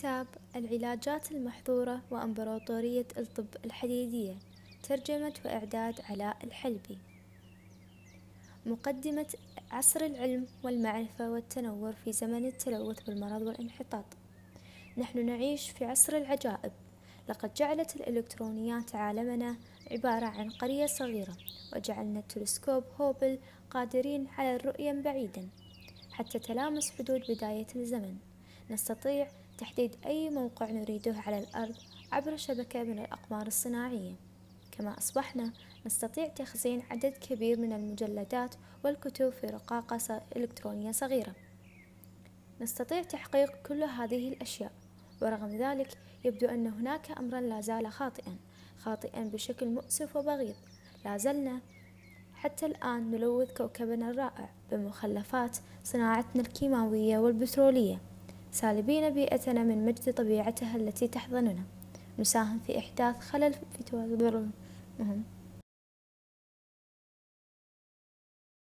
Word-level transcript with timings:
كتاب 0.00 0.26
العلاجات 0.56 1.32
المحظورة 1.32 2.00
وإمبراطورية 2.10 3.06
الطب 3.18 3.46
الحديدية 3.64 4.34
ترجمة 4.82 5.34
وإعداد 5.44 6.00
علاء 6.10 6.36
الحلبي. 6.44 6.98
مقدمة 8.66 9.26
عصر 9.70 10.00
العلم 10.00 10.46
والمعرفة 10.62 11.30
والتنور 11.30 11.92
في 11.92 12.12
زمن 12.12 12.46
التلوث 12.46 13.00
بالمرض 13.00 13.42
والانحطاط. 13.42 14.04
نحن 14.98 15.26
نعيش 15.26 15.70
في 15.70 15.84
عصر 15.84 16.16
العجائب. 16.16 16.72
لقد 17.28 17.54
جعلت 17.54 17.96
الإلكترونيات 17.96 18.94
عالمنا 18.94 19.56
عبارة 19.90 20.26
عن 20.26 20.50
قرية 20.50 20.86
صغيرة 20.86 21.36
وجعلنا 21.76 22.18
التلسكوب 22.18 22.84
هوبل 23.00 23.38
قادرين 23.70 24.26
على 24.38 24.56
الرؤية 24.56 24.92
بعيدا 24.92 25.48
حتى 26.12 26.38
تلامس 26.38 26.90
حدود 26.90 27.22
بداية 27.28 27.66
الزمن. 27.76 28.29
نستطيع 28.70 29.28
تحديد 29.58 29.96
أي 30.06 30.30
موقع 30.30 30.70
نريده 30.70 31.14
على 31.26 31.38
الأرض 31.38 31.74
عبر 32.12 32.36
شبكة 32.36 32.82
من 32.82 32.98
الأقمار 32.98 33.46
الصناعية. 33.46 34.14
كما 34.72 34.98
أصبحنا 34.98 35.52
نستطيع 35.86 36.28
تخزين 36.28 36.82
عدد 36.90 37.12
كبير 37.12 37.60
من 37.60 37.72
المجلدات 37.72 38.54
والكتب 38.84 39.30
في 39.30 39.46
رقاقة 39.46 40.22
إلكترونية 40.36 40.92
صغيرة. 40.92 41.34
نستطيع 42.60 43.02
تحقيق 43.02 43.62
كل 43.66 43.82
هذه 43.82 44.28
الأشياء 44.28 44.72
ورغم 45.22 45.48
ذلك 45.48 45.98
يبدو 46.24 46.46
أن 46.46 46.66
هناك 46.66 47.10
أمرا 47.18 47.40
لا 47.40 47.60
زال 47.60 47.92
خاطئا 47.92 48.36
خاطئا 48.78 49.24
بشكل 49.24 49.66
مؤسف 49.66 50.16
وبغيض. 50.16 50.56
لا 51.04 51.16
زلنا 51.16 51.60
حتى 52.34 52.66
الآن 52.66 53.10
نلوث 53.10 53.52
كوكبنا 53.56 54.10
الرائع 54.10 54.50
بمخلفات 54.70 55.58
صناعتنا 55.84 56.42
الكيماوية 56.42 57.18
والبترولية. 57.18 58.09
سالبين 58.52 59.10
بيئتنا 59.10 59.62
من 59.62 59.86
مجد 59.86 60.14
طبيعتها 60.14 60.76
التي 60.76 61.08
تحضننا. 61.08 61.62
نساهم 62.18 62.58
في 62.66 62.78
إحداث 62.78 63.20
خلل 63.20 63.52
في 63.52 63.82
توازن 63.90 64.50